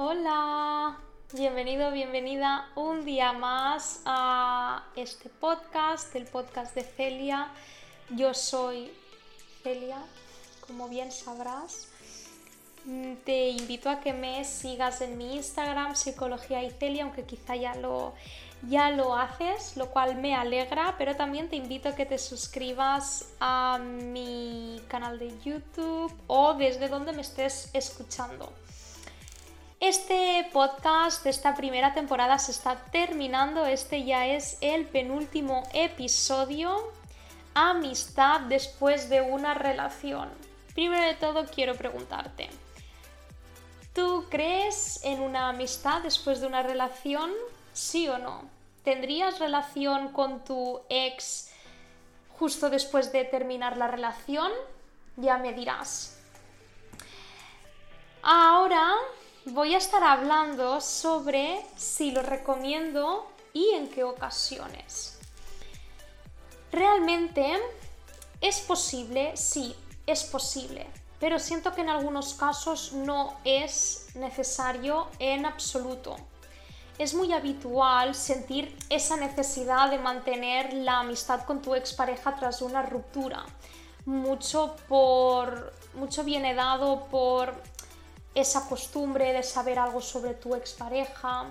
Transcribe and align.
Hola, 0.00 0.96
bienvenido, 1.32 1.90
bienvenida 1.90 2.70
un 2.76 3.04
día 3.04 3.32
más 3.32 4.00
a 4.04 4.84
este 4.94 5.28
podcast, 5.28 6.14
el 6.14 6.24
podcast 6.24 6.72
de 6.76 6.84
Celia. 6.84 7.48
Yo 8.10 8.32
soy 8.32 8.92
Celia, 9.64 9.98
como 10.64 10.88
bien 10.88 11.10
sabrás. 11.10 11.88
Mm, 12.84 13.14
Te 13.24 13.48
invito 13.48 13.90
a 13.90 13.98
que 13.98 14.12
me 14.12 14.44
sigas 14.44 15.00
en 15.00 15.18
mi 15.18 15.34
Instagram, 15.34 15.96
Psicología 15.96 16.62
y 16.62 16.70
Celia, 16.70 17.02
aunque 17.02 17.24
quizá 17.24 17.56
ya 17.56 17.74
lo, 17.74 18.14
ya 18.68 18.90
lo 18.90 19.16
haces, 19.16 19.76
lo 19.76 19.90
cual 19.90 20.14
me 20.14 20.32
alegra, 20.32 20.94
pero 20.96 21.16
también 21.16 21.50
te 21.50 21.56
invito 21.56 21.88
a 21.88 21.96
que 21.96 22.06
te 22.06 22.18
suscribas 22.18 23.30
a 23.40 23.80
mi 23.82 24.80
canal 24.86 25.18
de 25.18 25.36
YouTube 25.40 26.14
o 26.28 26.54
desde 26.54 26.86
donde 26.86 27.12
me 27.12 27.22
estés 27.22 27.70
escuchando. 27.72 28.52
Este 29.80 30.50
podcast 30.52 31.22
de 31.22 31.30
esta 31.30 31.54
primera 31.54 31.94
temporada 31.94 32.36
se 32.40 32.50
está 32.50 32.74
terminando, 32.90 33.64
este 33.64 34.02
ya 34.02 34.26
es 34.26 34.58
el 34.60 34.86
penúltimo 34.86 35.62
episodio, 35.72 36.92
amistad 37.54 38.40
después 38.40 39.08
de 39.08 39.20
una 39.20 39.54
relación. 39.54 40.30
Primero 40.74 41.06
de 41.06 41.14
todo 41.14 41.46
quiero 41.46 41.76
preguntarte, 41.76 42.50
¿tú 43.94 44.26
crees 44.28 44.98
en 45.04 45.20
una 45.20 45.50
amistad 45.50 46.02
después 46.02 46.40
de 46.40 46.48
una 46.48 46.64
relación? 46.64 47.30
¿Sí 47.72 48.08
o 48.08 48.18
no? 48.18 48.42
¿Tendrías 48.82 49.38
relación 49.38 50.08
con 50.08 50.42
tu 50.44 50.80
ex 50.88 51.52
justo 52.36 52.68
después 52.68 53.12
de 53.12 53.22
terminar 53.22 53.76
la 53.76 53.86
relación? 53.86 54.50
Ya 55.16 55.38
me 55.38 55.52
dirás. 55.52 56.18
Ahora 58.22 58.96
voy 59.46 59.74
a 59.74 59.78
estar 59.78 60.02
hablando 60.02 60.80
sobre 60.80 61.64
si 61.76 62.10
lo 62.10 62.22
recomiendo 62.22 63.26
y 63.52 63.70
en 63.70 63.88
qué 63.88 64.04
ocasiones. 64.04 65.18
Realmente 66.70 67.58
es 68.40 68.60
posible, 68.60 69.36
sí, 69.36 69.74
es 70.06 70.24
posible, 70.24 70.86
pero 71.18 71.38
siento 71.38 71.72
que 71.72 71.80
en 71.80 71.88
algunos 71.88 72.34
casos 72.34 72.92
no 72.92 73.36
es 73.44 74.08
necesario 74.14 75.08
en 75.18 75.46
absoluto. 75.46 76.16
Es 76.98 77.14
muy 77.14 77.32
habitual 77.32 78.14
sentir 78.14 78.76
esa 78.90 79.16
necesidad 79.16 79.90
de 79.90 79.98
mantener 79.98 80.72
la 80.74 81.00
amistad 81.00 81.44
con 81.44 81.62
tu 81.62 81.74
expareja 81.74 82.34
tras 82.36 82.60
una 82.60 82.82
ruptura. 82.82 83.44
Mucho 84.04 84.74
por 84.88 85.72
mucho 85.94 86.24
viene 86.24 86.54
dado 86.54 87.06
por 87.06 87.54
esa 88.34 88.68
costumbre 88.68 89.32
de 89.32 89.42
saber 89.42 89.78
algo 89.78 90.00
sobre 90.00 90.34
tu 90.34 90.54
expareja, 90.54 91.46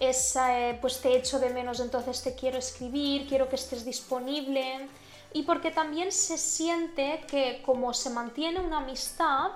esa, 0.00 0.58
eh, 0.58 0.78
pues 0.80 1.00
te 1.00 1.14
echo 1.14 1.38
de 1.38 1.50
menos, 1.50 1.78
entonces 1.80 2.22
te 2.22 2.34
quiero 2.34 2.58
escribir, 2.58 3.28
quiero 3.28 3.48
que 3.48 3.56
estés 3.56 3.84
disponible, 3.84 4.88
y 5.32 5.42
porque 5.42 5.70
también 5.70 6.10
se 6.10 6.38
siente 6.38 7.24
que 7.28 7.62
como 7.64 7.92
se 7.94 8.10
mantiene 8.10 8.60
una 8.60 8.78
amistad, 8.78 9.52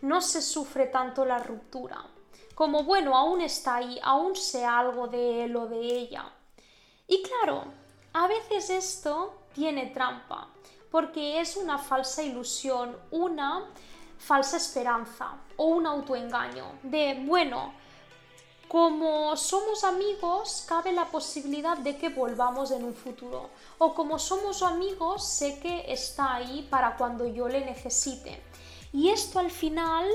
no 0.00 0.20
se 0.20 0.40
sufre 0.40 0.86
tanto 0.86 1.24
la 1.24 1.38
ruptura. 1.38 2.04
Como 2.54 2.84
bueno, 2.84 3.16
aún 3.16 3.40
está 3.40 3.76
ahí, 3.76 4.00
aún 4.02 4.36
sé 4.36 4.64
algo 4.64 5.08
de 5.08 5.44
él 5.44 5.56
o 5.56 5.66
de 5.66 5.80
ella. 5.80 6.24
Y 7.06 7.22
claro, 7.22 7.64
a 8.12 8.26
veces 8.26 8.70
esto 8.70 9.34
tiene 9.54 9.86
trampa, 9.86 10.48
porque 10.90 11.40
es 11.40 11.56
una 11.56 11.78
falsa 11.78 12.22
ilusión, 12.22 12.96
una 13.10 13.66
falsa 14.18 14.56
esperanza 14.56 15.36
o 15.56 15.66
un 15.66 15.86
autoengaño 15.86 16.72
de, 16.82 17.22
bueno, 17.24 17.72
como 18.68 19.34
somos 19.36 19.82
amigos, 19.82 20.64
cabe 20.68 20.92
la 20.92 21.06
posibilidad 21.06 21.78
de 21.78 21.96
que 21.96 22.10
volvamos 22.10 22.70
en 22.70 22.84
un 22.84 22.94
futuro. 22.94 23.48
O 23.78 23.94
como 23.94 24.18
somos 24.18 24.62
amigos, 24.62 25.26
sé 25.26 25.58
que 25.58 25.90
está 25.90 26.34
ahí 26.34 26.66
para 26.68 26.96
cuando 26.96 27.26
yo 27.26 27.48
le 27.48 27.64
necesite. 27.64 28.42
Y 28.92 29.08
esto 29.08 29.38
al 29.38 29.50
final 29.50 30.06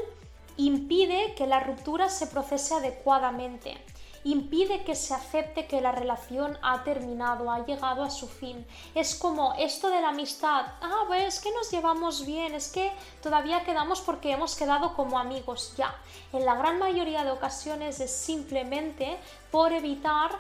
impide 0.58 1.34
que 1.36 1.48
la 1.48 1.62
ruptura 1.62 2.10
se 2.10 2.28
procese 2.28 2.76
adecuadamente 2.76 3.84
impide 4.24 4.84
que 4.84 4.96
se 4.96 5.14
acepte 5.14 5.68
que 5.68 5.82
la 5.82 5.92
relación 5.92 6.58
ha 6.62 6.84
terminado, 6.84 7.52
ha 7.52 7.66
llegado 7.66 8.04
a 8.04 8.10
su 8.10 8.28
fin. 8.28 8.66
Es 8.96 9.16
como 9.16 9.54
esto 9.56 9.90
de 9.90 10.02
la 10.02 10.10
amistad, 10.10 10.66
ah, 10.82 11.04
pues 11.08 11.36
es 11.36 11.40
que 11.42 11.52
nos 11.52 11.70
llevamos 11.72 12.26
bien, 12.26 12.56
es 12.56 12.72
que 12.72 12.92
todavía 13.22 13.64
quedamos 13.64 14.02
porque 14.02 14.32
hemos 14.32 14.56
quedado 14.56 14.94
como 14.96 15.20
amigos 15.20 15.74
ya. 15.78 15.94
En 16.32 16.46
la 16.46 16.56
gran 16.56 16.80
mayoría 16.80 17.24
de 17.24 17.32
ocasiones 17.32 18.00
es 18.00 18.16
simplemente 18.16 19.18
por 19.52 19.74
evitar 19.74 20.32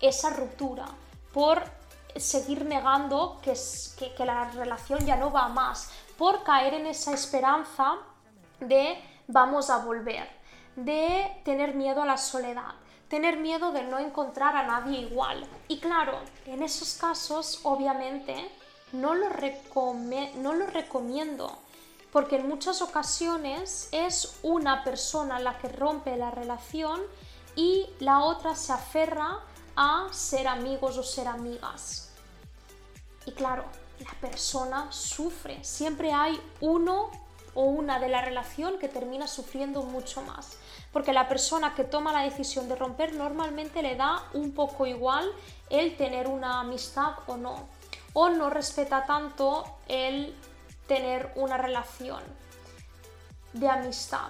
esa 0.00 0.30
ruptura, 0.30 0.86
por 1.32 1.62
seguir 2.16 2.64
negando 2.64 3.38
que, 3.42 3.54
que, 3.98 4.14
que 4.14 4.24
la 4.24 4.50
relación 4.50 5.06
ya 5.06 5.16
no 5.16 5.30
va 5.30 5.48
más, 5.48 5.90
por 6.18 6.42
caer 6.42 6.74
en 6.74 6.86
esa 6.86 7.14
esperanza 7.14 7.96
de 8.60 9.02
vamos 9.28 9.70
a 9.70 9.78
volver, 9.78 10.28
de 10.76 11.40
tener 11.44 11.74
miedo 11.74 12.02
a 12.02 12.06
la 12.06 12.18
soledad 12.18 12.81
tener 13.12 13.36
miedo 13.36 13.72
de 13.72 13.82
no 13.82 13.98
encontrar 13.98 14.56
a 14.56 14.62
nadie 14.62 15.00
igual. 15.00 15.46
Y 15.68 15.80
claro, 15.80 16.18
en 16.46 16.62
esos 16.62 16.94
casos 16.94 17.60
obviamente 17.62 18.50
no 18.92 19.14
lo, 19.14 19.28
no 20.36 20.54
lo 20.54 20.66
recomiendo, 20.68 21.58
porque 22.10 22.36
en 22.36 22.48
muchas 22.48 22.80
ocasiones 22.80 23.90
es 23.92 24.38
una 24.42 24.82
persona 24.82 25.40
la 25.40 25.58
que 25.58 25.68
rompe 25.68 26.16
la 26.16 26.30
relación 26.30 27.02
y 27.54 27.86
la 27.98 28.20
otra 28.20 28.56
se 28.56 28.72
aferra 28.72 29.40
a 29.76 30.08
ser 30.10 30.48
amigos 30.48 30.96
o 30.96 31.02
ser 31.02 31.28
amigas. 31.28 32.14
Y 33.26 33.32
claro, 33.32 33.66
la 33.98 34.12
persona 34.22 34.90
sufre, 34.90 35.62
siempre 35.62 36.14
hay 36.14 36.40
uno 36.62 37.10
o 37.52 37.64
una 37.64 38.00
de 38.00 38.08
la 38.08 38.22
relación 38.22 38.78
que 38.78 38.88
termina 38.88 39.28
sufriendo 39.28 39.82
mucho 39.82 40.22
más 40.22 40.56
porque 40.92 41.12
la 41.12 41.28
persona 41.28 41.74
que 41.74 41.84
toma 41.84 42.12
la 42.12 42.22
decisión 42.22 42.68
de 42.68 42.76
romper 42.76 43.14
normalmente 43.14 43.82
le 43.82 43.96
da 43.96 44.24
un 44.34 44.52
poco 44.52 44.86
igual 44.86 45.30
el 45.70 45.96
tener 45.96 46.28
una 46.28 46.60
amistad 46.60 47.14
o 47.26 47.36
no, 47.36 47.66
o 48.12 48.28
no 48.28 48.50
respeta 48.50 49.06
tanto 49.06 49.64
el 49.88 50.34
tener 50.86 51.32
una 51.36 51.56
relación 51.56 52.22
de 53.52 53.68
amistad. 53.68 54.28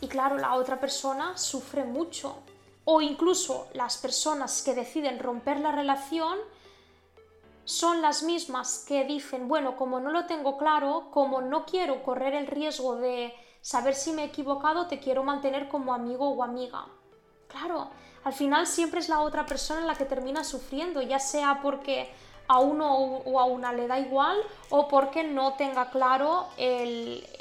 Y 0.00 0.08
claro, 0.08 0.36
la 0.36 0.54
otra 0.54 0.78
persona 0.78 1.36
sufre 1.36 1.84
mucho. 1.84 2.36
O 2.84 3.00
incluso 3.00 3.66
las 3.72 3.96
personas 3.98 4.62
que 4.62 4.74
deciden 4.74 5.18
romper 5.18 5.58
la 5.58 5.72
relación 5.72 6.38
son 7.64 8.00
las 8.00 8.22
mismas 8.22 8.84
que 8.86 9.04
dicen, 9.04 9.48
bueno, 9.48 9.76
como 9.76 9.98
no 9.98 10.12
lo 10.12 10.26
tengo 10.26 10.56
claro, 10.56 11.08
como 11.10 11.40
no 11.40 11.66
quiero 11.66 12.04
correr 12.04 12.34
el 12.34 12.46
riesgo 12.46 12.94
de 12.94 13.34
saber 13.66 13.96
si 13.96 14.12
me 14.12 14.22
he 14.22 14.26
equivocado, 14.26 14.86
te 14.86 15.00
quiero 15.00 15.24
mantener 15.24 15.66
como 15.66 15.92
amigo 15.92 16.28
o 16.28 16.44
amiga. 16.44 16.86
Claro, 17.48 17.90
al 18.22 18.32
final 18.32 18.64
siempre 18.64 19.00
es 19.00 19.08
la 19.08 19.18
otra 19.18 19.44
persona 19.44 19.80
la 19.80 19.96
que 19.96 20.04
termina 20.04 20.44
sufriendo, 20.44 21.02
ya 21.02 21.18
sea 21.18 21.58
porque 21.60 22.08
a 22.46 22.60
uno 22.60 22.94
o 22.94 23.40
a 23.40 23.44
una 23.46 23.72
le 23.72 23.88
da 23.88 23.98
igual 23.98 24.36
o 24.70 24.86
porque 24.86 25.24
no 25.24 25.54
tenga 25.54 25.90
claro 25.90 26.46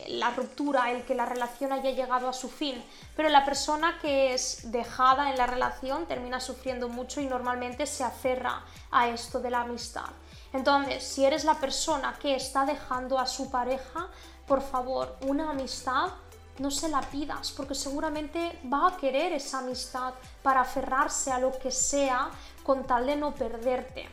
la 0.08 0.31
ruptura, 0.31 0.90
el 0.90 1.03
que 1.03 1.14
la 1.14 1.28
relación 1.28 1.72
haya 1.72 1.91
llegado 1.91 2.28
a 2.28 2.34
su 2.34 2.50
fin. 2.50 2.84
Pero 3.16 3.30
la 3.30 3.46
persona 3.46 4.00
que 4.02 4.34
es 4.34 4.72
dejada 4.72 5.30
en 5.30 5.38
la 5.38 5.46
relación 5.46 6.08
termina 6.08 6.40
sufriendo 6.40 6.90
mucho 6.90 7.22
y 7.22 7.28
normalmente 7.28 7.85
se 7.85 8.03
aferra 8.03 8.64
a 8.90 9.09
esto 9.09 9.40
de 9.41 9.52
la 9.52 9.62
amistad. 9.62 10.09
Entonces, 10.55 11.03
si 11.03 11.25
eres 11.25 11.43
la 11.43 11.55
persona 11.55 12.17
que 12.17 12.33
está 12.33 12.66
dejando 12.66 13.19
a 13.19 13.27
su 13.27 13.51
pareja, 13.51 14.07
por 14.47 14.61
favor, 14.61 15.17
una 15.27 15.49
amistad 15.49 16.11
no 16.59 16.71
se 16.71 16.87
la 16.87 17.02
pidas 17.02 17.52
porque 17.52 17.75
seguramente 17.75 18.57
va 18.72 18.87
a 18.87 18.96
querer 18.96 19.34
esa 19.34 19.59
amistad 19.59 20.13
para 20.41 20.61
aferrarse 20.61 21.29
a 21.29 21.40
lo 21.40 21.52
que 21.59 21.72
sea 21.72 22.29
con 22.63 22.85
tal 22.85 23.05
de 23.05 23.17
no 23.17 23.35
perderte. 23.35 24.07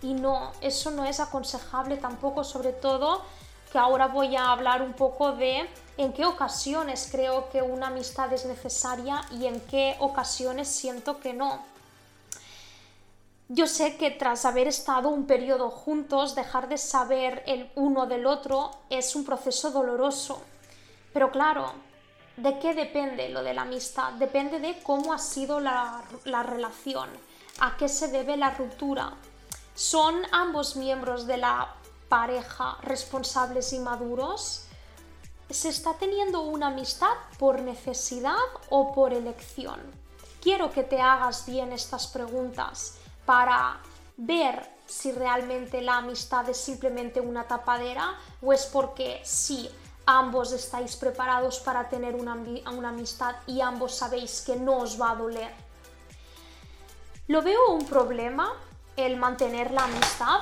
Y 0.00 0.14
no, 0.14 0.52
eso 0.60 0.92
no 0.92 1.04
es 1.04 1.18
aconsejable 1.18 1.96
tampoco, 1.96 2.44
sobre 2.44 2.72
todo 2.72 3.22
que 3.72 3.78
ahora 3.78 4.06
voy 4.06 4.36
a 4.36 4.52
hablar 4.52 4.82
un 4.82 4.92
poco 4.92 5.32
de 5.32 5.68
en 5.96 6.12
qué 6.12 6.24
ocasiones 6.24 7.08
creo 7.10 7.50
que 7.50 7.62
una 7.62 7.88
amistad 7.88 8.32
es 8.32 8.46
necesaria 8.46 9.22
y 9.32 9.46
en 9.46 9.60
qué 9.62 9.96
ocasiones 9.98 10.68
siento 10.68 11.18
que 11.18 11.32
no. 11.32 11.64
Yo 13.52 13.66
sé 13.66 13.96
que 13.96 14.12
tras 14.12 14.44
haber 14.44 14.68
estado 14.68 15.08
un 15.08 15.26
periodo 15.26 15.70
juntos, 15.70 16.36
dejar 16.36 16.68
de 16.68 16.78
saber 16.78 17.42
el 17.48 17.68
uno 17.74 18.06
del 18.06 18.26
otro 18.26 18.70
es 18.88 19.16
un 19.16 19.24
proceso 19.24 19.72
doloroso. 19.72 20.40
Pero 21.12 21.32
claro, 21.32 21.72
¿de 22.36 22.60
qué 22.60 22.74
depende 22.74 23.28
lo 23.28 23.42
de 23.42 23.52
la 23.52 23.62
amistad? 23.62 24.12
Depende 24.12 24.60
de 24.60 24.80
cómo 24.84 25.12
ha 25.12 25.18
sido 25.18 25.58
la, 25.58 26.00
la 26.26 26.44
relación, 26.44 27.10
a 27.58 27.76
qué 27.76 27.88
se 27.88 28.06
debe 28.06 28.36
la 28.36 28.50
ruptura. 28.50 29.14
¿Son 29.74 30.22
ambos 30.30 30.76
miembros 30.76 31.26
de 31.26 31.38
la 31.38 31.74
pareja 32.08 32.78
responsables 32.82 33.72
y 33.72 33.80
maduros? 33.80 34.66
¿Se 35.50 35.70
está 35.70 35.94
teniendo 35.94 36.42
una 36.42 36.68
amistad 36.68 37.16
por 37.36 37.60
necesidad 37.62 38.36
o 38.68 38.92
por 38.92 39.12
elección? 39.12 39.80
Quiero 40.40 40.70
que 40.70 40.84
te 40.84 41.00
hagas 41.00 41.46
bien 41.46 41.72
estas 41.72 42.06
preguntas 42.06 42.99
para 43.24 43.80
ver 44.16 44.68
si 44.86 45.12
realmente 45.12 45.80
la 45.80 45.98
amistad 45.98 46.48
es 46.48 46.56
simplemente 46.56 47.20
una 47.20 47.44
tapadera 47.44 48.18
o 48.42 48.52
es 48.52 48.66
porque 48.66 49.20
sí, 49.24 49.70
ambos 50.04 50.52
estáis 50.52 50.96
preparados 50.96 51.60
para 51.60 51.88
tener 51.88 52.14
una, 52.14 52.34
una, 52.34 52.88
amistad 52.88 53.36
y 53.46 53.60
ambos 53.60 53.94
sabéis 53.94 54.42
que 54.42 54.56
no 54.56 54.78
os 54.78 55.00
va 55.00 55.12
a 55.12 55.16
doler. 55.16 55.52
Lo 57.28 57.42
veo 57.42 57.72
un 57.72 57.86
problema 57.86 58.52
el 58.96 59.16
mantener 59.16 59.70
la 59.70 59.84
amistad 59.84 60.40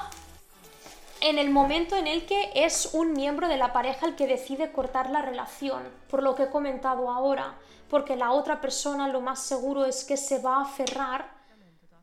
en 1.20 1.38
el 1.38 1.50
momento 1.50 1.96
en 1.96 2.06
el 2.06 2.26
que 2.26 2.52
es 2.54 2.90
un 2.92 3.12
miembro 3.12 3.48
de 3.48 3.56
la 3.56 3.72
pareja 3.72 4.06
el 4.06 4.16
que 4.16 4.26
decide 4.26 4.72
cortar 4.72 5.10
la 5.10 5.20
relación, 5.20 5.82
por 6.08 6.22
lo 6.22 6.34
que 6.34 6.44
he 6.44 6.50
comentado 6.50 7.10
ahora, 7.10 7.54
porque 7.90 8.16
la 8.16 8.30
otra 8.30 8.60
persona 8.60 9.08
lo 9.08 9.20
más 9.20 9.40
seguro 9.40 9.84
es 9.84 10.04
que 10.04 10.16
se 10.16 10.38
va 10.38 10.56
a 10.56 10.62
aferrar 10.62 11.37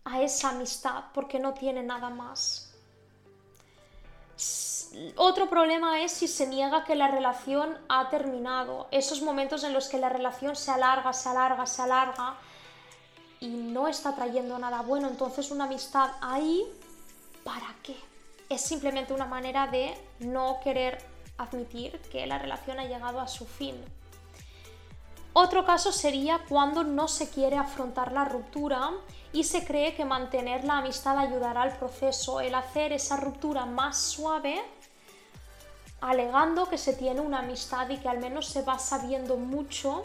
a 0.05 0.21
esa 0.21 0.49
amistad 0.49 1.05
porque 1.13 1.39
no 1.39 1.53
tiene 1.53 1.83
nada 1.83 2.09
más. 2.09 2.71
Otro 5.17 5.49
problema 5.49 6.01
es 6.01 6.11
si 6.11 6.27
se 6.27 6.47
niega 6.47 6.85
que 6.85 6.95
la 6.95 7.07
relación 7.09 7.77
ha 7.89 8.09
terminado, 8.09 8.87
esos 8.91 9.21
momentos 9.21 9.63
en 9.63 9.73
los 9.73 9.89
que 9.89 9.97
la 9.97 10.09
relación 10.09 10.55
se 10.55 10.71
alarga, 10.71 11.11
se 11.11 11.29
alarga, 11.29 11.65
se 11.65 11.81
alarga 11.81 12.35
y 13.41 13.49
no 13.49 13.87
está 13.87 14.15
trayendo 14.15 14.57
nada 14.57 14.81
bueno, 14.81 15.09
entonces 15.09 15.51
una 15.51 15.65
amistad 15.65 16.11
ahí, 16.21 16.63
¿para 17.43 17.75
qué? 17.83 17.97
es 18.49 18.61
simplemente 18.61 19.13
una 19.13 19.25
manera 19.25 19.67
de 19.67 19.93
no 20.19 20.59
querer 20.63 20.97
admitir 21.37 21.99
que 22.11 22.25
la 22.25 22.37
relación 22.37 22.79
ha 22.79 22.85
llegado 22.85 23.19
a 23.19 23.27
su 23.27 23.45
fin. 23.45 23.75
Otro 25.37 25.65
caso 25.65 25.91
sería 25.91 26.39
cuando 26.47 26.85
no 26.85 27.09
se 27.09 27.29
quiere 27.29 27.57
afrontar 27.57 28.13
la 28.13 28.23
ruptura 28.23 28.91
y 29.33 29.43
se 29.43 29.65
cree 29.65 29.93
que 29.93 30.05
mantener 30.05 30.63
la 30.63 30.77
amistad 30.77 31.17
ayudará 31.17 31.63
al 31.63 31.77
proceso, 31.77 32.39
el 32.39 32.55
hacer 32.55 32.93
esa 32.93 33.17
ruptura 33.17 33.65
más 33.65 33.97
suave, 33.97 34.63
alegando 35.99 36.69
que 36.69 36.77
se 36.77 36.93
tiene 36.93 37.19
una 37.19 37.39
amistad 37.39 37.89
y 37.89 37.97
que 37.97 38.07
al 38.07 38.19
menos 38.19 38.47
se 38.47 38.61
va 38.61 38.79
sabiendo 38.79 39.35
mucho 39.35 40.03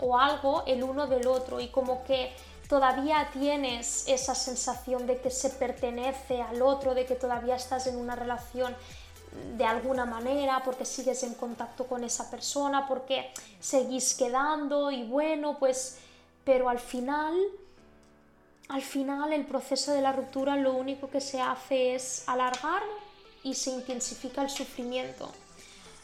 o 0.00 0.18
algo 0.18 0.64
el 0.66 0.82
uno 0.82 1.06
del 1.06 1.28
otro. 1.28 1.60
Y 1.60 1.68
como 1.68 2.02
que 2.02 2.34
todavía 2.68 3.30
tienes 3.32 4.08
esa 4.08 4.34
sensación 4.34 5.06
de 5.06 5.20
que 5.20 5.30
se 5.30 5.50
pertenece 5.50 6.42
al 6.42 6.60
otro, 6.60 6.92
de 6.92 7.06
que 7.06 7.14
todavía 7.14 7.54
estás 7.54 7.86
en 7.86 7.96
una 7.96 8.16
relación 8.16 8.74
de 9.56 9.64
alguna 9.64 10.04
manera, 10.04 10.62
porque 10.64 10.84
sigues 10.84 11.22
en 11.22 11.34
contacto 11.34 11.86
con 11.86 12.04
esa 12.04 12.30
persona, 12.30 12.86
porque 12.86 13.32
seguís 13.60 14.14
quedando 14.14 14.90
y 14.90 15.04
bueno, 15.04 15.58
pues, 15.58 15.98
pero 16.44 16.68
al 16.68 16.78
final, 16.78 17.34
al 18.68 18.82
final 18.82 19.32
el 19.32 19.46
proceso 19.46 19.92
de 19.92 20.00
la 20.00 20.12
ruptura 20.12 20.56
lo 20.56 20.74
único 20.74 21.08
que 21.08 21.20
se 21.20 21.40
hace 21.40 21.94
es 21.94 22.24
alargar 22.26 22.82
y 23.42 23.54
se 23.54 23.70
intensifica 23.70 24.42
el 24.42 24.50
sufrimiento. 24.50 25.30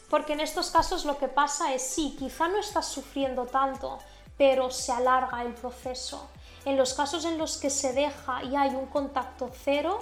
Porque 0.09 0.33
en 0.33 0.39
estos 0.39 0.71
casos 0.71 1.05
lo 1.05 1.17
que 1.17 1.27
pasa 1.27 1.73
es, 1.73 1.83
sí, 1.83 2.15
quizá 2.17 2.47
no 2.47 2.57
estás 2.57 2.87
sufriendo 2.87 3.45
tanto, 3.45 3.99
pero 4.37 4.71
se 4.71 4.91
alarga 4.91 5.43
el 5.43 5.53
proceso 5.53 6.27
en 6.65 6.77
los 6.77 6.93
casos 6.93 7.25
en 7.25 7.37
los 7.37 7.57
que 7.57 7.69
se 7.69 7.93
deja 7.93 8.43
y 8.43 8.55
hay 8.55 8.69
un 8.75 8.87
contacto 8.87 9.49
cero, 9.63 9.99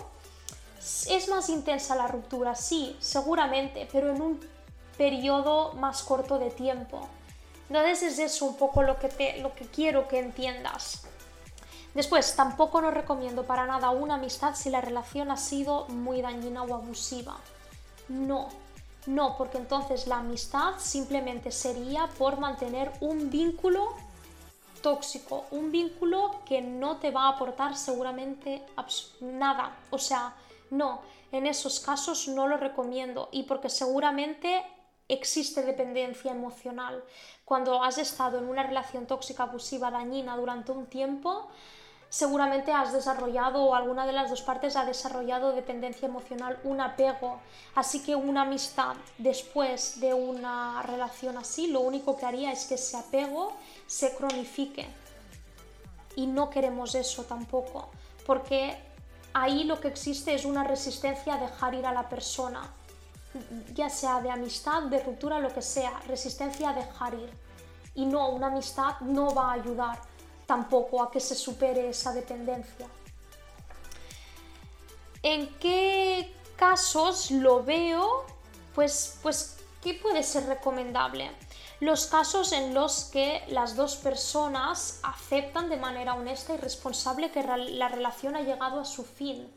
es 1.09 1.27
más 1.29 1.49
intensa 1.49 1.95
la 1.95 2.07
ruptura, 2.07 2.55
sí, 2.55 2.95
seguramente, 2.99 3.87
pero 3.91 4.11
en 4.13 4.21
un 4.21 4.39
periodo 4.97 5.73
más 5.73 6.03
corto 6.03 6.39
de 6.39 6.49
tiempo. 6.49 7.07
Entonces 7.69 8.01
es 8.03 8.19
eso 8.19 8.45
un 8.45 8.55
poco 8.55 8.81
lo 8.83 8.97
que, 8.97 9.09
te, 9.09 9.41
lo 9.41 9.53
que 9.53 9.65
quiero 9.65 10.07
que 10.07 10.19
entiendas. 10.19 11.03
Después, 11.93 12.35
tampoco 12.35 12.81
no 12.81 12.91
recomiendo 12.91 13.43
para 13.43 13.65
nada 13.65 13.89
una 13.89 14.15
amistad 14.15 14.55
si 14.55 14.69
la 14.69 14.81
relación 14.81 15.31
ha 15.31 15.37
sido 15.37 15.85
muy 15.87 16.21
dañina 16.21 16.63
o 16.63 16.73
abusiva. 16.75 17.37
No, 18.07 18.49
no, 19.07 19.35
porque 19.37 19.57
entonces 19.57 20.07
la 20.07 20.17
amistad 20.17 20.75
simplemente 20.77 21.51
sería 21.51 22.07
por 22.17 22.39
mantener 22.39 22.91
un 23.01 23.29
vínculo 23.29 23.93
tóxico, 24.81 25.45
un 25.51 25.71
vínculo 25.71 26.39
que 26.45 26.61
no 26.61 26.97
te 26.97 27.11
va 27.11 27.23
a 27.23 27.29
aportar 27.29 27.75
seguramente 27.75 28.63
nada. 29.21 29.75
O 29.89 29.97
sea, 29.97 30.33
no, 30.69 31.01
en 31.31 31.47
esos 31.47 31.79
casos 31.79 32.27
no 32.27 32.47
lo 32.47 32.57
recomiendo 32.57 33.29
y 33.31 33.43
porque 33.43 33.69
seguramente 33.69 34.63
existe 35.07 35.63
dependencia 35.63 36.31
emocional. 36.31 37.03
Cuando 37.45 37.83
has 37.83 37.97
estado 37.97 38.39
en 38.39 38.47
una 38.47 38.63
relación 38.63 39.05
tóxica, 39.07 39.43
abusiva, 39.43 39.91
dañina 39.91 40.35
durante 40.35 40.71
un 40.71 40.85
tiempo, 40.87 41.47
seguramente 42.09 42.71
has 42.71 42.93
desarrollado 42.93 43.63
o 43.63 43.75
alguna 43.75 44.05
de 44.05 44.13
las 44.13 44.29
dos 44.29 44.41
partes 44.41 44.75
ha 44.75 44.85
desarrollado 44.85 45.53
dependencia 45.53 46.07
emocional, 46.07 46.59
un 46.63 46.81
apego. 46.81 47.39
Así 47.75 48.03
que 48.03 48.15
una 48.15 48.41
amistad 48.41 48.95
después 49.17 49.99
de 49.99 50.13
una 50.13 50.81
relación 50.83 51.37
así, 51.37 51.67
lo 51.67 51.81
único 51.81 52.17
que 52.17 52.25
haría 52.25 52.51
es 52.51 52.65
que 52.65 52.75
ese 52.75 52.97
apego 52.97 53.53
se 53.85 54.15
cronifique. 54.15 54.87
Y 56.15 56.25
no 56.25 56.49
queremos 56.49 56.95
eso 56.95 57.23
tampoco, 57.25 57.89
porque 58.25 58.86
ahí 59.41 59.63
lo 59.63 59.79
que 59.79 59.87
existe 59.87 60.33
es 60.33 60.45
una 60.45 60.63
resistencia 60.63 61.35
a 61.35 61.37
dejar 61.37 61.73
ir 61.75 61.85
a 61.85 61.93
la 61.93 62.09
persona, 62.09 62.61
ya 63.73 63.89
sea 63.89 64.21
de 64.21 64.31
amistad, 64.31 64.83
de 64.83 65.03
ruptura, 65.03 65.39
lo 65.39 65.53
que 65.53 65.61
sea, 65.61 65.99
resistencia 66.07 66.69
a 66.69 66.73
dejar 66.73 67.13
ir. 67.13 67.29
Y 67.95 68.05
no, 68.05 68.29
una 68.29 68.47
amistad 68.47 68.99
no 69.01 69.33
va 69.33 69.51
a 69.51 69.53
ayudar 69.53 69.99
tampoco 70.45 71.03
a 71.03 71.11
que 71.11 71.19
se 71.19 71.35
supere 71.35 71.89
esa 71.89 72.13
dependencia. 72.13 72.87
¿En 75.23 75.47
qué 75.59 76.33
casos 76.55 77.31
lo 77.31 77.63
veo? 77.63 78.25
Pues, 78.73 79.19
pues, 79.21 79.57
¿qué 79.81 79.95
puede 79.95 80.23
ser 80.23 80.45
recomendable? 80.45 81.31
Los 81.79 82.07
casos 82.07 82.53
en 82.53 82.73
los 82.73 83.05
que 83.05 83.43
las 83.49 83.75
dos 83.75 83.97
personas 83.97 84.99
aceptan 85.03 85.69
de 85.69 85.77
manera 85.77 86.15
honesta 86.15 86.55
y 86.55 86.57
responsable 86.57 87.31
que 87.31 87.43
la 87.43 87.87
relación 87.87 88.35
ha 88.35 88.41
llegado 88.41 88.79
a 88.79 88.85
su 88.85 89.03
fin, 89.03 89.47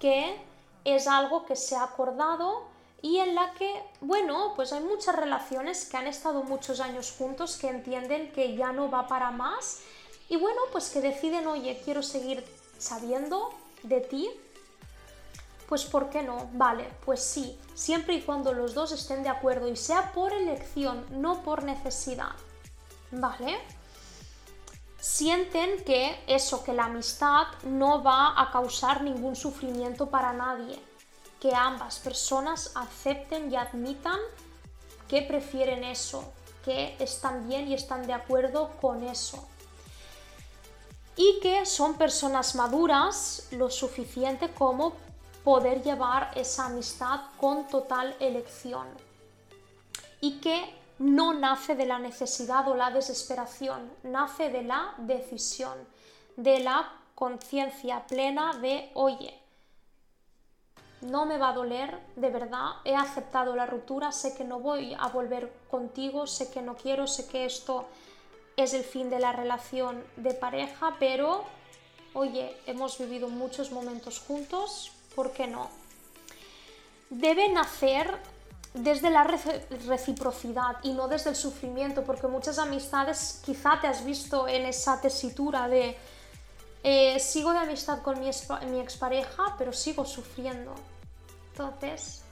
que 0.00 0.36
es 0.84 1.06
algo 1.06 1.46
que 1.46 1.54
se 1.54 1.76
ha 1.76 1.84
acordado 1.84 2.64
y 3.02 3.18
en 3.18 3.34
la 3.34 3.52
que, 3.54 3.82
bueno, 4.00 4.52
pues 4.56 4.72
hay 4.72 4.82
muchas 4.82 5.14
relaciones 5.14 5.88
que 5.88 5.96
han 5.96 6.06
estado 6.06 6.42
muchos 6.42 6.80
años 6.80 7.14
juntos 7.16 7.56
que 7.56 7.68
entienden 7.68 8.32
que 8.32 8.56
ya 8.56 8.72
no 8.72 8.90
va 8.90 9.06
para 9.06 9.30
más 9.30 9.80
y 10.28 10.36
bueno, 10.36 10.60
pues 10.72 10.90
que 10.90 11.00
deciden, 11.00 11.46
oye, 11.46 11.80
quiero 11.84 12.02
seguir 12.02 12.44
sabiendo 12.78 13.50
de 13.82 14.00
ti, 14.00 14.30
pues 15.70 15.84
¿por 15.84 16.10
qué 16.10 16.24
no? 16.24 16.50
Vale, 16.54 16.90
pues 17.04 17.22
sí, 17.22 17.56
siempre 17.74 18.14
y 18.14 18.22
cuando 18.22 18.52
los 18.52 18.74
dos 18.74 18.90
estén 18.90 19.22
de 19.22 19.28
acuerdo 19.28 19.68
y 19.68 19.76
sea 19.76 20.12
por 20.12 20.32
elección, 20.32 21.06
no 21.10 21.44
por 21.44 21.62
necesidad. 21.62 22.32
¿Vale? 23.12 23.56
Sienten 24.98 25.84
que 25.84 26.24
eso, 26.26 26.64
que 26.64 26.72
la 26.72 26.86
amistad 26.86 27.46
no 27.62 28.02
va 28.02 28.34
a 28.36 28.50
causar 28.50 29.04
ningún 29.04 29.36
sufrimiento 29.36 30.10
para 30.10 30.32
nadie. 30.32 30.82
Que 31.38 31.54
ambas 31.54 32.00
personas 32.00 32.72
acepten 32.74 33.52
y 33.52 33.54
admitan 33.54 34.18
que 35.06 35.22
prefieren 35.22 35.84
eso, 35.84 36.32
que 36.64 36.96
están 36.98 37.48
bien 37.48 37.68
y 37.68 37.74
están 37.74 38.08
de 38.08 38.12
acuerdo 38.12 38.72
con 38.80 39.04
eso 39.04 39.46
y 41.16 41.38
que 41.40 41.66
son 41.66 41.94
personas 41.94 42.54
maduras 42.54 43.48
lo 43.50 43.68
suficiente 43.68 44.48
como 44.54 44.94
poder 45.44 45.82
llevar 45.82 46.30
esa 46.34 46.66
amistad 46.66 47.20
con 47.38 47.66
total 47.68 48.14
elección 48.20 48.86
y 50.20 50.40
que 50.40 50.74
no 50.98 51.32
nace 51.32 51.74
de 51.74 51.86
la 51.86 51.98
necesidad 51.98 52.68
o 52.68 52.74
la 52.74 52.90
desesperación, 52.90 53.90
nace 54.02 54.50
de 54.50 54.62
la 54.62 54.94
decisión, 54.98 55.78
de 56.36 56.60
la 56.60 56.92
conciencia 57.14 58.06
plena 58.06 58.52
de, 58.54 58.90
oye, 58.94 59.40
no 61.00 61.24
me 61.24 61.38
va 61.38 61.50
a 61.50 61.54
doler, 61.54 61.98
de 62.16 62.28
verdad, 62.28 62.72
he 62.84 62.94
aceptado 62.94 63.56
la 63.56 63.64
ruptura, 63.64 64.12
sé 64.12 64.36
que 64.36 64.44
no 64.44 64.60
voy 64.60 64.94
a 64.98 65.08
volver 65.08 65.50
contigo, 65.70 66.26
sé 66.26 66.50
que 66.50 66.60
no 66.60 66.76
quiero, 66.76 67.06
sé 67.06 67.26
que 67.26 67.46
esto 67.46 67.86
es 68.56 68.74
el 68.74 68.84
fin 68.84 69.08
de 69.08 69.18
la 69.18 69.32
relación 69.32 70.04
de 70.16 70.34
pareja, 70.34 70.96
pero 70.98 71.44
oye, 72.12 72.54
hemos 72.66 72.98
vivido 72.98 73.28
muchos 73.28 73.72
momentos 73.72 74.20
juntos, 74.20 74.92
¿por 75.14 75.32
qué 75.32 75.46
no? 75.46 75.70
Debe 77.10 77.48
nacer 77.48 78.18
desde 78.74 79.10
la 79.10 79.24
reciprocidad 79.24 80.76
y 80.82 80.92
no 80.92 81.08
desde 81.08 81.30
el 81.30 81.36
sufrimiento, 81.36 82.04
porque 82.04 82.28
muchas 82.28 82.58
amistades 82.58 83.40
quizá 83.44 83.80
te 83.80 83.88
has 83.88 84.04
visto 84.04 84.46
en 84.46 84.66
esa 84.66 85.00
tesitura 85.00 85.68
de 85.68 85.96
eh, 86.82 87.18
sigo 87.20 87.52
de 87.52 87.58
amistad 87.58 88.00
con 88.00 88.18
mi, 88.20 88.30
mi 88.70 88.80
expareja, 88.80 89.54
pero 89.58 89.72
sigo 89.72 90.04
sufriendo. 90.04 90.74
Entonces, 91.52 92.22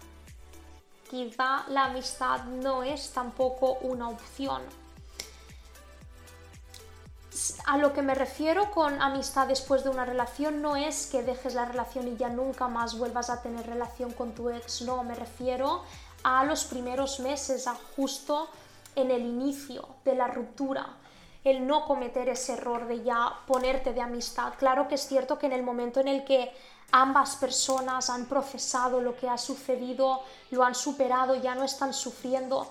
quizá 1.11 1.65
la 1.69 1.87
amistad 1.87 2.45
no 2.45 2.83
es 2.83 3.11
tampoco 3.11 3.75
una 3.83 4.09
opción. 4.09 4.63
A 7.67 7.77
lo 7.79 7.93
que 7.93 8.03
me 8.03 8.15
refiero 8.15 8.71
con 8.71 9.01
amistad 9.01 9.47
después 9.47 9.85
de 9.85 9.91
una 9.91 10.05
relación 10.05 10.63
no 10.63 10.77
es 10.77 11.07
que 11.07 11.23
dejes 11.23 11.55
la 11.55 11.65
relación 11.65 12.09
y 12.09 12.17
ya 12.17 12.29
nunca 12.29 12.69
más 12.69 12.99
vuelvas 12.99 13.31
a 13.31 13.43
tener 13.43 13.67
relación 13.67 14.13
con 14.13 14.33
tu 14.33 14.51
ex, 14.51 14.83
no, 14.83 15.05
me 15.05 15.15
refiero 15.15 15.83
a 16.23 16.45
los 16.45 16.65
primeros 16.65 17.21
meses, 17.21 17.67
a 17.67 17.77
justo 17.97 18.49
en 18.97 19.11
el 19.11 19.23
inicio 19.23 19.89
de 20.05 20.15
la 20.15 20.29
ruptura 20.29 20.97
el 21.45 21.67
no 21.67 21.85
cometer 21.87 22.29
ese 22.29 22.55
error 22.55 22.87
de 22.87 23.03
ya 23.03 23.33
ponerte 23.47 23.93
de 23.93 24.01
amistad. 24.01 24.55
Claro 24.59 24.89
que 24.89 24.97
es 24.97 25.07
cierto 25.07 25.39
que 25.39 25.47
en 25.47 25.53
el 25.53 25.63
momento 25.63 26.01
en 26.01 26.09
el 26.09 26.25
que 26.25 26.53
ambas 26.91 27.37
personas 27.37 28.11
han 28.11 28.27
procesado 28.27 29.01
lo 29.01 29.17
que 29.17 29.29
ha 29.29 29.39
sucedido, 29.39 30.23
lo 30.51 30.65
han 30.65 30.75
superado, 30.75 31.35
ya 31.37 31.55
no 31.55 31.65
están 31.65 31.95
sufriendo. 31.95 32.69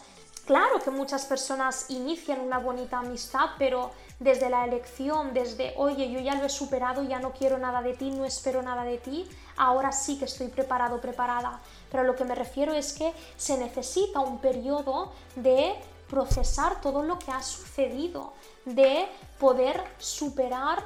Claro 0.48 0.80
que 0.80 0.92
muchas 0.92 1.26
personas 1.26 1.90
inician 1.90 2.40
una 2.40 2.58
bonita 2.58 3.00
amistad, 3.00 3.50
pero 3.60 3.92
desde 4.18 4.50
la 4.50 4.64
elección, 4.64 5.34
desde, 5.34 5.74
oye, 5.76 6.10
yo 6.10 6.22
ya 6.22 6.36
lo 6.36 6.46
he 6.46 6.50
superado, 6.50 7.04
ya 7.04 7.20
no 7.20 7.34
quiero 7.34 7.58
nada 7.58 7.82
de 7.82 7.94
ti, 7.96 8.12
no 8.12 8.24
espero 8.24 8.62
nada 8.62 8.86
de 8.86 8.98
ti, 8.98 9.28
ahora 9.58 9.92
sí 9.92 10.18
que 10.18 10.24
estoy 10.24 10.48
preparado, 10.48 11.02
preparada. 11.02 11.60
Pero 11.92 12.04
lo 12.04 12.16
que 12.16 12.24
me 12.24 12.34
refiero 12.34 12.72
es 12.74 12.94
que 12.94 13.14
se 13.36 13.58
necesita 13.58 14.22
un 14.22 14.40
periodo 14.40 15.12
de 15.36 15.76
procesar 16.10 16.80
todo 16.80 17.04
lo 17.04 17.20
que 17.20 17.30
ha 17.30 17.44
sucedido, 17.44 18.32
de 18.64 19.06
poder 19.40 19.84
superar 19.98 20.82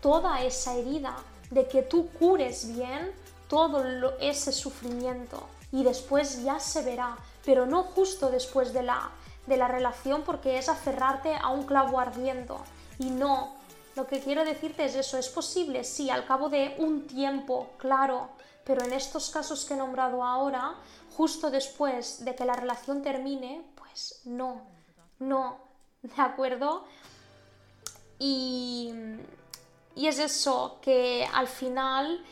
toda 0.00 0.42
esa 0.42 0.76
herida, 0.76 1.14
de 1.50 1.68
que 1.68 1.82
tú 1.82 2.08
cures 2.18 2.74
bien 2.74 3.12
todo 3.48 3.84
ese 4.18 4.50
sufrimiento 4.50 5.46
y 5.74 5.82
después 5.82 6.42
ya 6.42 6.60
se 6.60 6.82
verá, 6.82 7.18
pero 7.44 7.66
no 7.66 7.82
justo 7.82 8.30
después 8.30 8.72
de 8.72 8.82
la, 8.82 9.10
de 9.46 9.56
la 9.56 9.68
relación 9.68 10.22
porque 10.22 10.58
es 10.58 10.68
aferrarte 10.68 11.34
a 11.34 11.50
un 11.50 11.64
clavo 11.64 12.00
ardiendo 12.00 12.60
y 12.98 13.10
no. 13.10 13.54
Lo 13.96 14.06
que 14.06 14.20
quiero 14.20 14.44
decirte 14.44 14.86
es 14.86 14.96
eso, 14.96 15.18
es 15.18 15.28
posible, 15.28 15.84
sí, 15.84 16.10
al 16.10 16.26
cabo 16.26 16.48
de 16.48 16.74
un 16.78 17.06
tiempo, 17.06 17.70
claro, 17.76 18.30
pero 18.64 18.82
en 18.82 18.92
estos 18.92 19.30
casos 19.30 19.64
que 19.64 19.74
he 19.74 19.76
nombrado 19.76 20.24
ahora, 20.24 20.74
justo 21.16 21.50
después 21.50 22.24
de 22.24 22.34
que 22.34 22.44
la 22.44 22.54
relación 22.54 23.02
termine, 23.02 23.62
pues 23.76 24.22
no, 24.24 24.62
no, 25.20 25.58
¿de 26.02 26.22
acuerdo? 26.22 26.84
Y, 28.18 28.92
y 29.94 30.08
es 30.08 30.18
eso, 30.18 30.78
que 30.80 31.28
al 31.32 31.46
final 31.46 32.24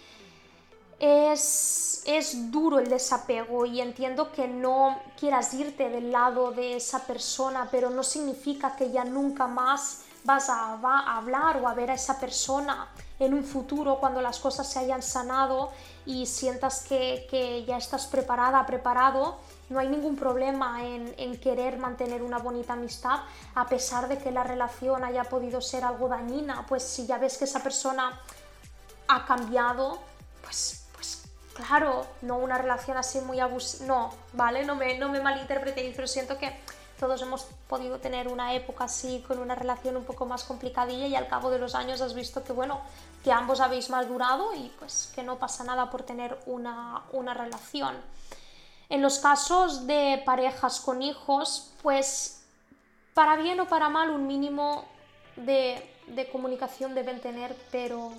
es, 1.03 2.03
es, 2.07 2.51
duro 2.51 2.79
el 2.79 2.89
desapego 2.89 3.67
y 3.67 3.81
entiendo 3.81 4.33
que 4.33 4.49
no 4.49 4.99
quieras 5.19 5.53
irte 5.53 5.91
del 5.91 6.11
lado 6.11 6.53
de 6.53 6.77
esa 6.77 7.01
persona, 7.07 7.69
pero 7.71 7.91
no 7.91 8.03
significa 8.03 8.77
que 8.77 8.91
ya 8.91 9.05
nunca 9.05 9.47
más 9.47 10.03
vas 10.25 10.49
a, 10.49 10.75
a 10.75 11.17
hablar 11.17 11.57
o 11.59 11.69
a 11.69 11.75
ver 11.75 11.91
a 11.91 11.95
esa 11.95 12.19
persona 12.21 12.89
en 13.19 13.35
un 13.35 13.45
futuro 13.45 13.99
cuando 13.99 14.23
las 14.23 14.39
cosas 14.39 14.71
se 14.71 14.79
hayan 14.79 15.03
sanado 15.03 15.73
y 16.07 16.27
sientas 16.27 16.85
que, 16.85 17.27
que 17.29 17.65
ya 17.65 17.77
estás 17.77 18.07
preparada, 18.07 18.65
preparado 18.65 19.39
no 19.73 19.79
hay 19.81 19.89
ningún 19.89 20.17
problema 20.17 20.85
en, 20.85 21.39
querer 21.39 21.79
mantener 21.79 22.23
una 22.23 22.39
bonita 22.39 22.75
amistad 22.75 23.21
a 23.55 23.67
pesar 23.67 24.07
de 24.07 24.19
que 24.19 24.31
la 24.31 24.45
relación 24.45 25.03
haya 25.03 25.25
podido 25.25 25.61
ser 25.61 25.83
algo 25.83 26.09
dañina. 26.09 26.67
Pues 26.69 26.83
si 26.83 27.07
ya 27.07 27.19
ves 27.19 27.39
que 27.39 27.45
esa 27.45 27.63
persona 27.63 28.21
ha 29.09 29.25
cambiado, 29.25 29.99
pues 30.43 30.82
claro, 31.55 32.07
no 32.23 32.39
una 32.39 32.59
relación 32.59 32.97
así 32.97 33.21
muy 33.21 33.41
abusiva. 33.41 33.87
No, 33.87 34.15
¿vale? 34.33 34.65
No 34.65 34.75
me, 34.75 34.99
no 34.99 35.09
me 35.09 35.21
malinterpretéis, 35.21 35.95
pero 35.95 36.09
siento 36.09 36.39
que 36.39 36.53
todos 36.99 37.21
hemos 37.23 37.47
podido 37.67 37.99
tener 37.99 38.29
una 38.29 38.55
época 38.55 38.85
así 38.85 39.25
con 39.27 39.39
una 39.39 39.55
relación 39.55 39.97
un 39.97 40.05
poco 40.05 40.25
más 40.25 40.45
complicadilla 40.45 41.07
y 41.07 41.17
al 41.17 41.27
cabo 41.27 41.51
de 41.51 41.59
los 41.59 41.75
años 41.75 42.01
has 42.01 42.15
visto 42.15 42.45
que 42.45 42.53
bueno, 42.53 42.81
que 43.25 43.33
ambos 43.33 43.61
habéis 43.61 43.91
madurado 43.91 44.55
y 44.55 44.73
pues 44.79 45.11
que 45.15 45.23
no 45.23 45.39
pasa 45.39 45.65
nada 45.65 45.91
por 45.91 46.05
tener 46.05 46.39
una, 46.47 47.03
una 47.13 47.35
relación. 47.35 47.97
En 48.89 49.03
los 49.03 49.19
casos 49.19 49.87
de 49.87 50.23
parejas 50.25 50.81
con 50.81 51.03
hijos, 51.03 51.73
pues 51.83 52.43
para 53.15 53.37
bien 53.37 53.59
o 53.61 53.67
para 53.67 53.89
mal 53.89 54.11
un 54.11 54.27
mínimo 54.27 54.85
de, 55.37 55.83
comunicación 56.31 56.95
deben 56.95 57.21
tener, 57.21 57.57
pero 57.71 58.13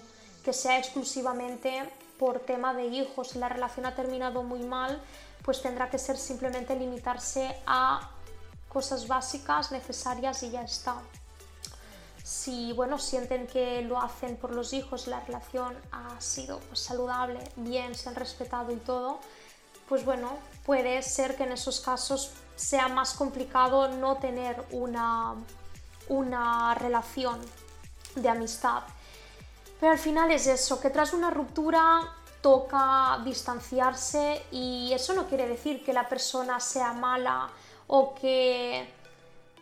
que 0.44 0.54
sea 0.54 0.78
exclusivamente 0.78 1.84
por 2.18 2.40
tema 2.40 2.74
de 2.74 2.86
hijos. 2.86 3.36
La 3.36 3.50
relación 3.50 3.86
ha 3.86 3.96
terminado 3.96 4.44
muy 4.44 4.64
mal, 4.64 5.02
pues 5.44 5.62
tendrá 5.62 5.90
que 5.90 5.98
ser 5.98 6.18
simplemente 6.18 6.76
limitarse 6.76 7.56
a 7.66 8.10
cosas 8.70 9.08
básicas, 9.08 9.72
necesarias 9.72 10.44
y 10.44 10.52
ya 10.52 10.64
está. 10.64 10.96
Si 12.24 12.72
bueno, 12.74 13.00
sienten 13.00 13.48
que 13.48 13.82
lo 13.82 14.02
hacen 14.02 14.38
por 14.38 14.56
los 14.56 14.72
hijos, 14.74 15.08
la 15.08 15.20
relación 15.20 15.78
ha 15.92 16.20
sido 16.22 16.62
saludable, 16.72 17.40
bien, 17.58 17.94
se 17.96 18.08
han 18.10 18.16
respetado 18.16 18.72
y 18.72 18.78
todo, 18.78 19.20
pues 19.90 20.06
bueno, 20.06 20.38
puede 20.66 21.02
ser 21.02 21.36
que 21.36 21.44
en 21.44 21.52
esos 21.52 21.82
casos 21.82 22.32
sea 22.56 22.88
más 22.88 23.14
complicado 23.14 23.90
no 23.90 24.16
tener 24.18 24.64
una, 24.72 25.36
una 26.08 26.74
relación 26.76 27.40
de 28.16 28.30
amistad. 28.30 28.84
Pero 29.84 29.92
al 29.92 30.00
final 30.00 30.32
es 30.32 30.48
eso, 30.48 30.80
que 30.80 30.90
tras 30.90 31.12
una 31.12 31.30
ruptura 31.30 32.10
toca 32.40 33.20
distanciarse 33.26 34.44
y 34.50 34.94
eso 34.94 35.14
no 35.14 35.28
quiere 35.28 35.46
decir 35.46 35.84
que 35.84 35.92
la 35.92 36.08
persona 36.08 36.58
sea 36.62 36.94
mala 36.94 37.50
o 37.88 38.16
que, 38.16 38.88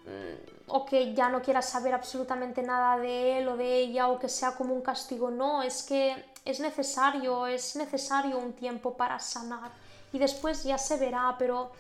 mm, 0.06 0.68
o 0.68 0.86
que 0.86 1.16
ya 1.16 1.28
no 1.28 1.42
quiera 1.42 1.64
saber 1.64 1.96
absolutamente 1.96 2.62
nada 2.62 3.00
de 3.00 3.40
él 3.40 3.48
o 3.48 3.58
de 3.58 3.78
ella 3.78 4.10
o 4.10 4.20
que 4.20 4.30
sea 4.30 4.52
como 4.52 4.76
un 4.76 4.84
castigo. 4.84 5.32
No, 5.32 5.64
es 5.64 5.82
que 5.82 6.24
es 6.46 6.60
necesario, 6.60 7.48
es 7.48 7.76
necesario 7.76 8.38
un 8.38 8.54
tiempo 8.54 8.94
para 8.96 9.18
sanar 9.18 9.72
y 10.14 10.20
después 10.20 10.64
ya 10.64 10.78
se 10.78 10.98
verá, 10.98 11.36
pero 11.40 11.72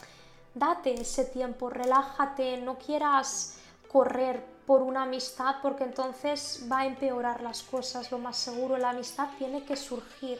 date 0.56 1.00
ese 1.00 1.26
tiempo, 1.26 1.70
relájate, 1.70 2.58
no 2.58 2.80
quieras 2.80 3.58
correr 3.88 4.44
por 4.66 4.82
una 4.82 5.04
amistad 5.04 5.56
porque 5.62 5.84
entonces 5.84 6.66
va 6.72 6.80
a 6.80 6.86
empeorar 6.86 7.42
las 7.42 7.64
cosas, 7.64 8.12
lo 8.12 8.18
más 8.18 8.38
seguro. 8.38 8.78
La 8.78 8.92
amistad 8.92 9.30
tiene 9.38 9.64
que 9.64 9.76
surgir, 9.76 10.40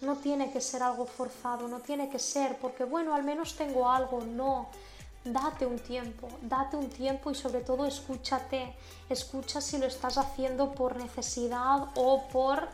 no 0.00 0.16
tiene 0.16 0.52
que 0.52 0.60
ser 0.60 0.82
algo 0.82 1.06
forzado, 1.06 1.68
no 1.68 1.80
tiene 1.80 2.08
que 2.08 2.18
ser 2.18 2.56
porque, 2.58 2.84
bueno, 2.84 3.14
al 3.14 3.24
menos 3.24 3.56
tengo 3.56 3.90
algo, 3.90 4.22
no. 4.22 4.68
Date 5.22 5.66
un 5.66 5.78
tiempo, 5.78 6.28
date 6.40 6.76
un 6.76 6.88
tiempo 6.88 7.30
y 7.30 7.34
sobre 7.34 7.60
todo 7.60 7.84
escúchate. 7.84 8.74
Escucha 9.10 9.60
si 9.60 9.76
lo 9.76 9.86
estás 9.86 10.16
haciendo 10.16 10.72
por 10.72 10.96
necesidad 10.96 11.88
o 11.94 12.26
por 12.28 12.68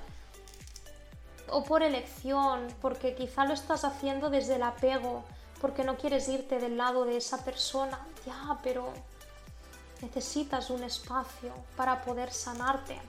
o 1.49 1.63
por 1.63 1.83
elección, 1.83 2.67
porque 2.83 3.15
quizá 3.15 3.45
lo 3.45 3.55
estás 3.55 3.85
haciendo 3.85 4.31
desde 4.31 4.57
el 4.57 4.63
apego, 4.63 5.23
porque 5.61 5.85
no 5.85 5.97
quieres 5.97 6.29
irte 6.29 6.59
del 6.59 6.77
lado 6.77 7.05
de 7.05 7.17
esa 7.17 7.45
persona. 7.45 7.99
Ya, 8.25 8.59
pero 8.63 8.93
necesitas 10.03 10.71
un 10.71 10.83
espacio 10.83 11.53
para 11.77 12.03
poder 12.03 12.33
sanarte. 12.33 13.01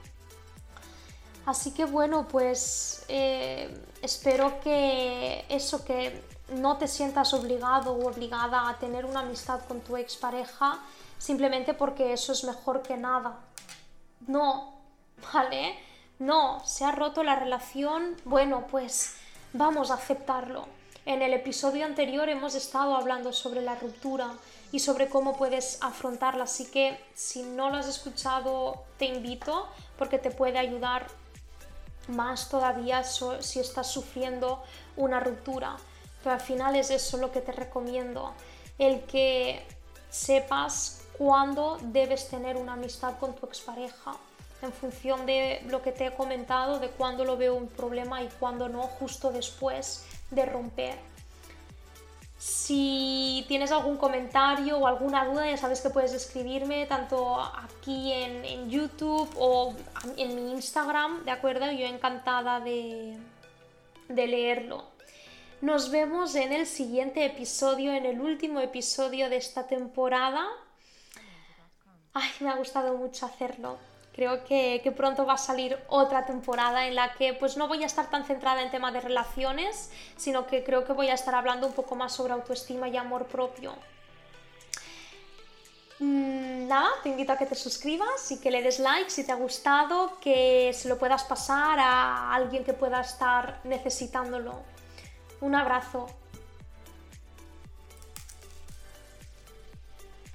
Así 1.46 1.72
que 1.72 1.84
bueno, 1.84 2.28
pues 2.28 3.04
eh, 3.08 3.74
espero 4.02 4.60
que 4.60 5.44
eso, 5.48 5.84
que 5.84 6.22
no 6.50 6.76
te 6.76 6.88
sientas 6.88 7.32
obligado 7.32 7.92
o 7.92 8.08
obligada 8.08 8.68
a 8.68 8.78
tener 8.78 9.04
una 9.04 9.20
amistad 9.20 9.60
con 9.66 9.80
tu 9.80 9.96
expareja 9.96 10.78
simplemente 11.18 11.74
porque 11.74 12.12
eso 12.12 12.32
es 12.32 12.44
mejor 12.44 12.82
que 12.82 12.96
nada. 12.96 13.38
No, 14.26 14.74
¿vale? 15.32 15.78
no, 16.18 16.60
se 16.64 16.84
ha 16.84 16.92
roto 16.92 17.22
la 17.22 17.36
relación, 17.36 18.16
bueno, 18.24 18.66
pues 18.70 19.14
vamos 19.52 19.90
a 19.90 19.94
aceptarlo. 19.94 20.66
En 21.06 21.22
el 21.22 21.32
episodio 21.32 21.86
anterior 21.86 22.28
hemos 22.28 22.54
estado 22.54 22.96
hablando 22.96 23.32
sobre 23.32 23.62
la 23.62 23.76
ruptura 23.76 24.30
y 24.72 24.80
sobre 24.80 25.08
cómo 25.08 25.36
puedes 25.36 25.78
afrontarla, 25.82 26.44
así 26.44 26.66
que 26.66 26.98
si 27.14 27.42
no 27.42 27.70
lo 27.70 27.78
has 27.78 27.88
escuchado 27.88 28.84
te 28.98 29.06
invito 29.06 29.68
porque 29.96 30.18
te 30.18 30.30
puede 30.30 30.58
ayudar 30.58 31.06
más 32.08 32.48
todavía 32.48 33.02
si 33.04 33.60
estás 33.60 33.86
sufriendo 33.86 34.62
una 34.96 35.20
ruptura. 35.20 35.76
Pero 36.22 36.34
al 36.34 36.40
final 36.40 36.76
es 36.76 36.90
eso 36.90 37.16
lo 37.16 37.30
que 37.30 37.40
te 37.40 37.52
recomiendo, 37.52 38.32
el 38.78 39.02
que 39.02 39.64
sepas 40.10 41.02
cuándo 41.16 41.78
debes 41.80 42.28
tener 42.28 42.56
una 42.56 42.74
amistad 42.74 43.18
con 43.18 43.34
tu 43.34 43.46
expareja 43.46 44.16
en 44.62 44.72
función 44.72 45.26
de 45.26 45.62
lo 45.68 45.82
que 45.82 45.92
te 45.92 46.06
he 46.06 46.14
comentado, 46.14 46.80
de 46.80 46.88
cuándo 46.90 47.24
lo 47.24 47.36
veo 47.36 47.54
un 47.54 47.68
problema 47.68 48.22
y 48.22 48.28
cuándo 48.40 48.68
no, 48.68 48.82
justo 48.82 49.30
después 49.30 50.04
de 50.30 50.46
romper. 50.46 50.98
Si 52.38 53.44
tienes 53.48 53.72
algún 53.72 53.96
comentario 53.96 54.78
o 54.78 54.86
alguna 54.86 55.24
duda, 55.24 55.50
ya 55.50 55.56
sabes 55.56 55.80
que 55.80 55.90
puedes 55.90 56.12
escribirme 56.12 56.86
tanto 56.86 57.40
aquí 57.40 58.12
en, 58.12 58.70
YouTube 58.70 59.28
o 59.36 59.74
en 60.16 60.36
mi 60.36 60.52
Instagram, 60.52 61.24
¿de 61.24 61.32
acuerdo? 61.32 61.68
Yo 61.72 61.86
encantada 61.86 62.60
de, 62.60 63.18
de 64.08 64.26
leerlo. 64.28 64.84
Nos 65.60 65.90
vemos 65.90 66.36
en 66.36 66.52
el 66.52 66.66
siguiente 66.66 67.24
episodio, 67.24 67.92
en 67.92 68.06
el 68.06 68.20
último 68.20 68.60
episodio 68.60 69.28
de 69.28 69.38
esta 69.38 69.66
temporada. 69.66 70.46
Ay, 72.14 72.30
me 72.38 72.50
ha 72.50 72.54
gustado 72.54 72.96
mucho 72.96 73.26
hacerlo. 73.26 73.78
Creo 74.18 74.42
que, 74.42 74.92
pronto 74.96 75.24
va 75.24 75.34
a 75.34 75.38
salir 75.38 75.78
otra 75.86 76.26
temporada 76.26 76.88
en 76.88 76.96
la 76.96 77.14
que 77.14 77.34
pues 77.34 77.56
no 77.56 77.68
voy 77.68 77.84
a 77.84 77.86
estar 77.86 78.10
tan 78.10 78.24
centrada 78.24 78.62
en 78.62 78.70
tema 78.72 78.90
de 78.90 79.00
relaciones, 79.00 79.92
sino 80.16 80.44
que 80.44 80.64
creo 80.64 80.84
que 80.84 80.92
voy 80.92 81.08
a 81.08 81.14
estar 81.14 81.36
hablando 81.36 81.68
un 81.68 81.72
poco 81.72 81.94
más 81.94 82.14
sobre 82.14 82.32
autoestima 82.32 82.88
y 82.88 82.96
amor 82.96 83.26
propio. 83.26 83.76
Mm, 86.00 86.66
nada, 86.66 86.88
te 87.04 87.10
invito 87.10 87.32
a 87.32 87.36
que 87.36 87.46
te 87.46 87.54
suscribas 87.54 88.32
y 88.32 88.40
que 88.40 88.50
le 88.50 88.60
des 88.60 88.80
like 88.80 89.08
si 89.08 89.24
te 89.24 89.30
ha 89.30 89.36
gustado, 89.36 90.18
que 90.20 90.72
se 90.74 90.88
lo 90.88 90.98
puedas 90.98 91.22
pasar 91.22 91.78
a 91.78 92.34
alguien 92.34 92.64
que 92.64 92.72
pueda 92.72 93.00
estar 93.00 93.60
necesitándolo. 93.62 94.64
Un 95.40 95.54
abrazo. 95.54 96.08